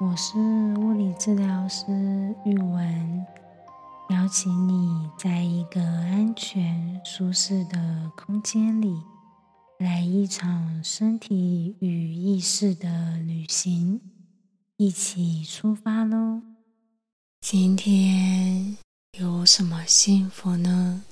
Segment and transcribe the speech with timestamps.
[0.00, 0.38] 我是
[0.78, 1.84] 物理治疗师
[2.46, 3.26] 玉文，
[4.08, 8.96] 邀请你在一个安全、舒适的空间里，
[9.78, 14.00] 来一场身体与意识的旅行，
[14.78, 16.40] 一起出发喽！
[17.42, 18.78] 今天
[19.18, 21.02] 有什么幸福呢？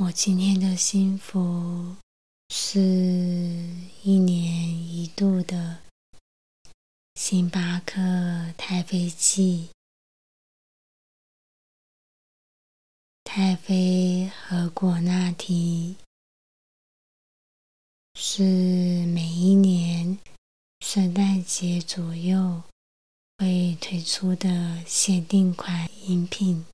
[0.00, 1.96] 我今天的幸福
[2.50, 2.78] 是
[4.04, 5.80] 一年一度的
[7.16, 8.00] 星巴克
[8.56, 9.70] 太妃季，
[13.24, 15.96] 太妃和果纳提
[18.14, 18.44] 是
[19.06, 20.16] 每一年
[20.78, 22.62] 圣诞节左右
[23.38, 26.64] 会推出的限定款饮品。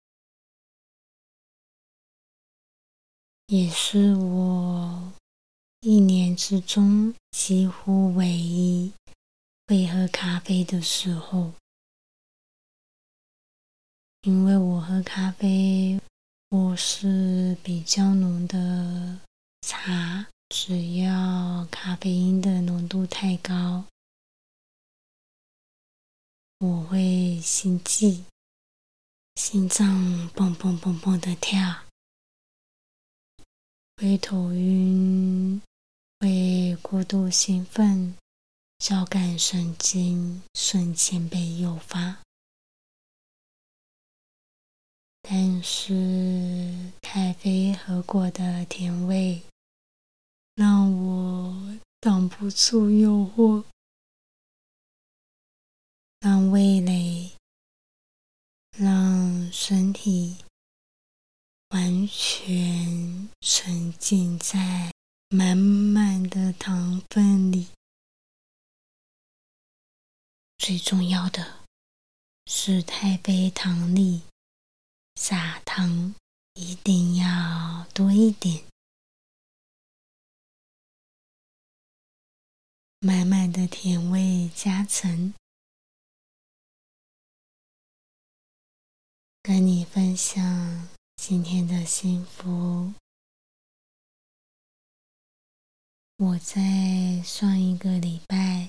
[3.48, 5.12] 也是我
[5.80, 8.90] 一年之中几乎唯一
[9.66, 11.52] 会喝咖啡的时候，
[14.22, 16.00] 因为我喝咖啡，
[16.48, 19.20] 我是比较浓的
[19.60, 23.84] 茶，只要咖啡因的浓度太高，
[26.60, 28.24] 我会心悸，
[29.34, 29.86] 心脏
[30.30, 31.83] 砰砰砰砰的跳。
[33.96, 35.62] 会头晕，
[36.18, 38.16] 会过度兴奋，
[38.78, 42.20] 交感神经瞬间被诱发。
[45.22, 49.42] 但是太妃和果的甜味，
[50.56, 53.64] 让我挡不住诱惑，
[56.18, 57.32] 让味蕾，
[58.76, 60.36] 让身体。
[61.74, 64.92] 完全沉浸在
[65.28, 67.66] 满满的糖分里。
[70.56, 71.66] 最重要的
[72.46, 74.22] 是，太妃糖里
[75.16, 76.14] 撒糖
[76.52, 78.64] 一定要多一点，
[83.00, 85.34] 满满的甜味加成。
[89.42, 90.93] 跟你分享。
[91.26, 92.92] 今天的幸福，
[96.18, 98.68] 我在上一个礼拜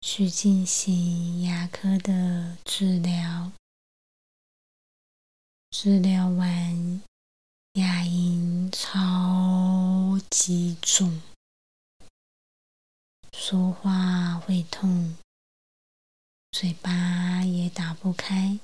[0.00, 3.50] 去进行牙科的治疗，
[5.70, 7.02] 治疗完
[7.72, 11.20] 牙龈超级肿，
[13.32, 15.16] 说话会痛，
[16.52, 18.60] 嘴巴也打不开。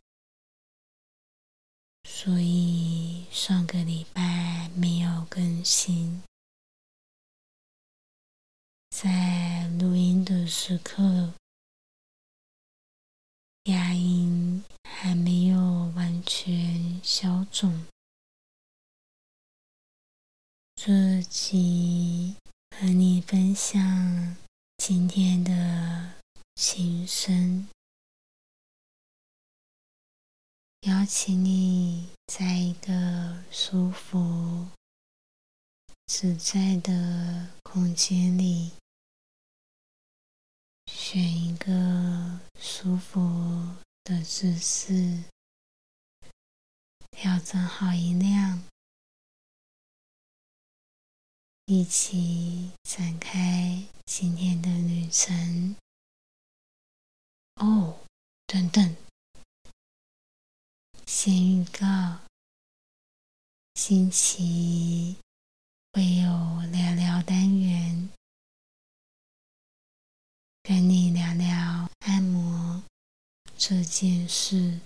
[2.22, 6.22] 所以上个礼拜没有更新，
[8.91, 11.32] 在录音的时刻，
[13.64, 15.58] 牙龈还没有
[15.97, 17.86] 完全消肿。
[20.75, 22.37] 这集
[22.76, 24.37] 和你分享
[24.76, 26.16] 今天的
[26.54, 27.66] 琴声。
[30.82, 34.68] 邀请你在一个舒服、
[36.06, 38.72] 自在的空间里，
[40.86, 45.24] 选一个舒服的姿势，
[47.10, 48.62] 调整好音量，
[51.66, 55.76] 一起展开今天的旅程。
[57.56, 58.00] 哦，
[58.46, 58.96] 等等。
[61.12, 62.21] 先预告，
[63.75, 65.16] 星期一
[65.93, 68.09] 会有聊聊单元，
[70.62, 72.84] 跟你聊聊按摩
[73.59, 74.81] 这件事，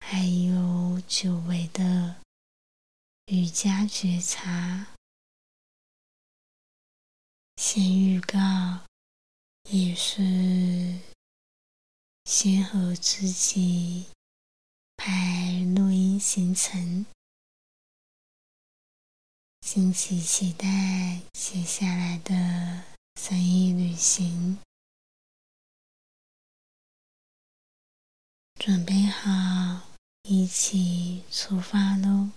[0.00, 2.16] 还有久违的
[3.26, 4.94] 瑜伽觉察。
[7.56, 8.86] 先预告，
[9.70, 10.98] 也是
[12.24, 14.06] 先和自己。
[14.96, 17.06] 拍录音行程，
[19.60, 22.84] 敬请期待接下来的
[23.20, 24.58] 生意旅行。
[28.54, 29.90] 准备好，
[30.22, 32.30] 一起出发喽！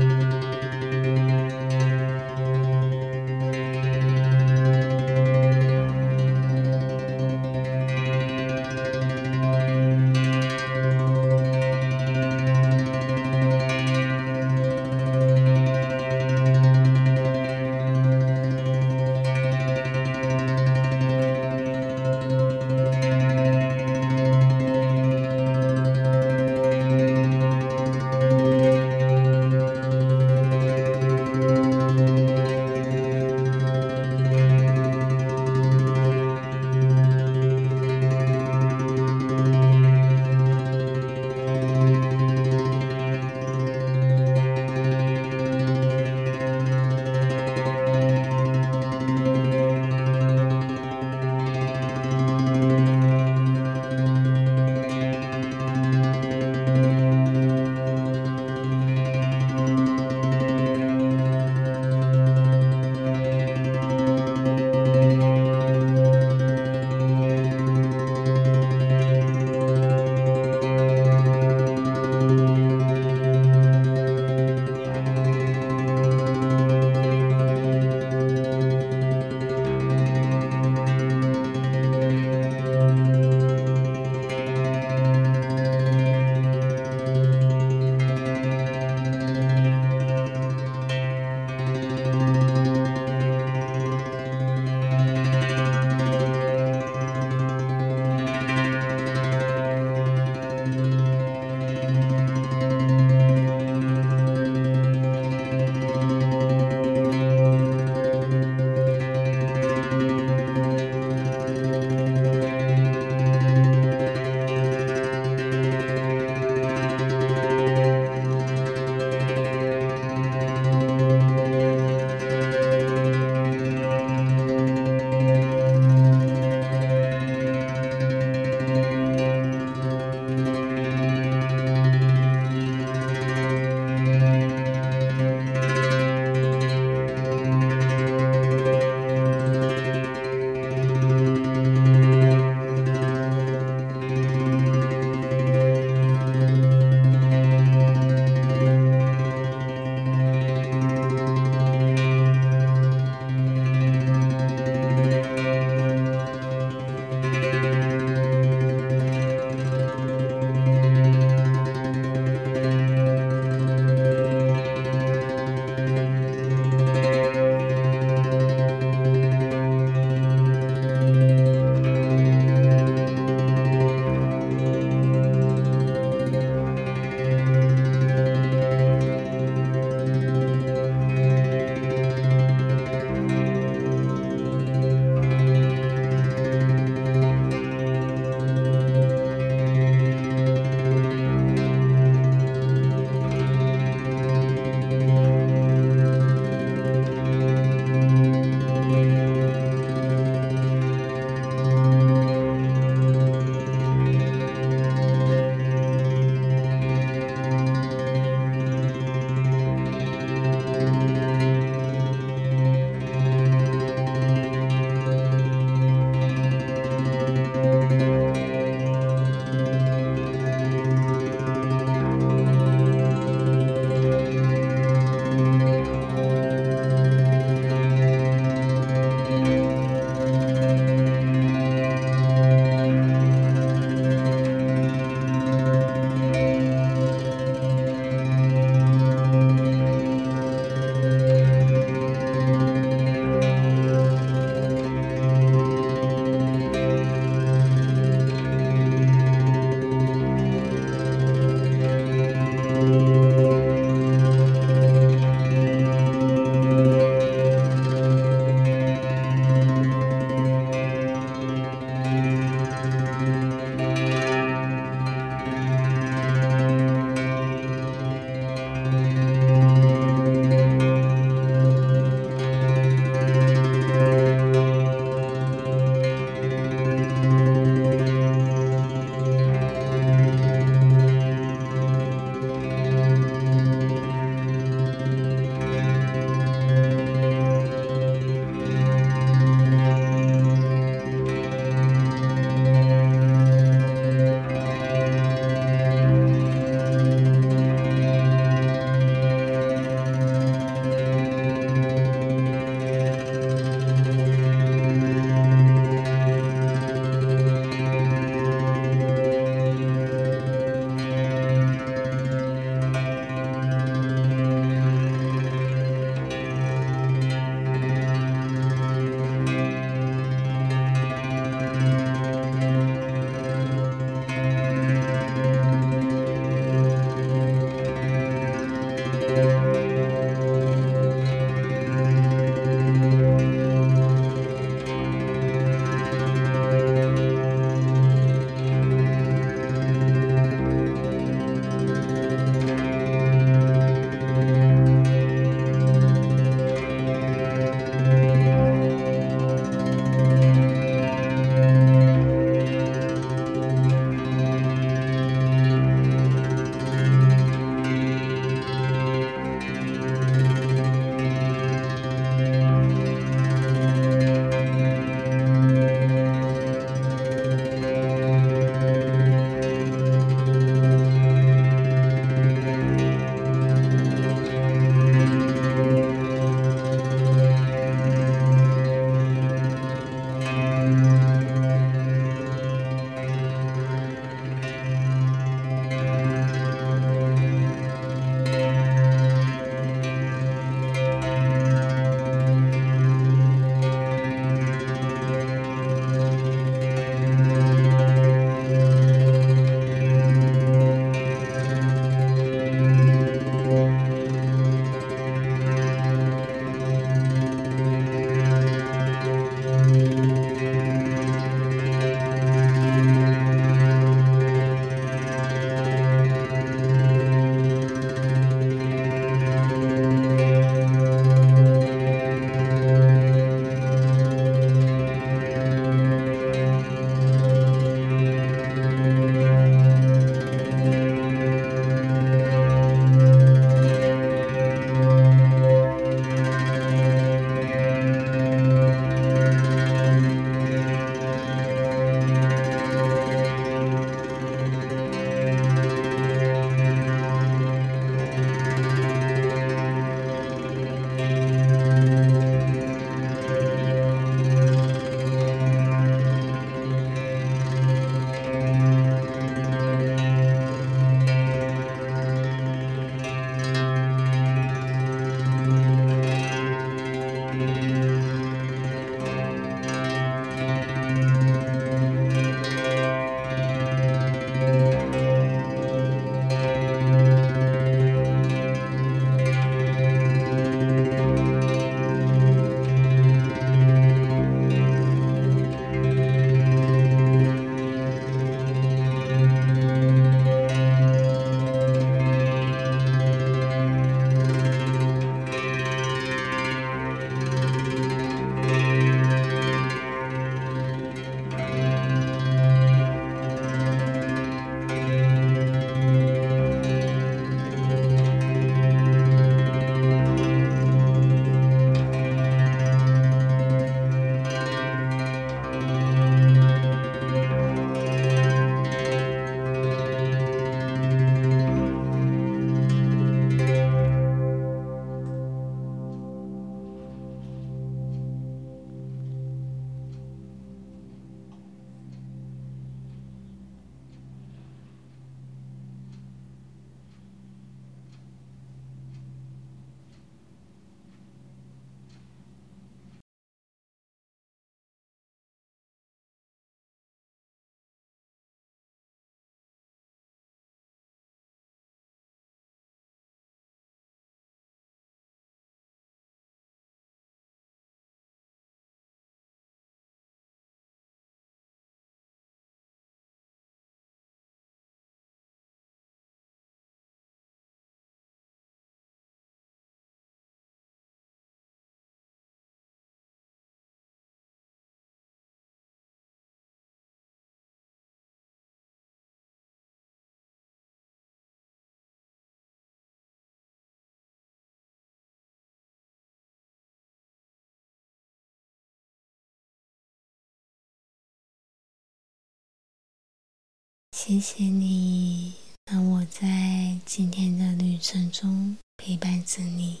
[594.20, 595.54] 谢谢你
[595.86, 600.00] 让我在今天的旅程中陪伴着你。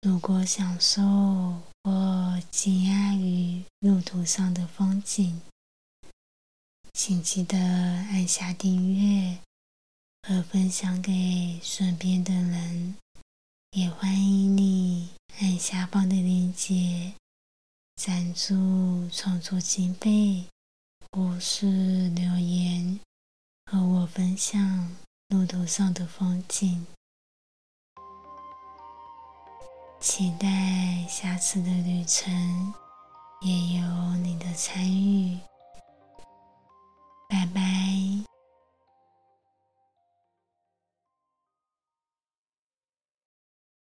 [0.00, 1.02] 如果享受
[1.82, 5.42] 或惊讶于路途上的风景，
[6.94, 9.38] 请记得按下订阅
[10.22, 12.96] 和分享给身边的人。
[13.72, 17.12] 也欢迎你按下方的链接
[17.96, 20.46] 赞助创作经费。
[21.16, 22.98] 我是留言
[23.70, 24.96] 和我分享
[25.28, 26.84] 路途上的风景，
[30.00, 32.74] 期待下次的旅程
[33.42, 35.38] 也有你的参与。
[37.28, 38.33] 拜拜。